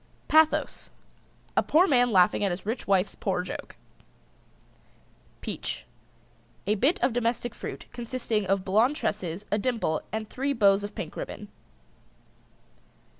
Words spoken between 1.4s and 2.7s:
A poor man laughing at his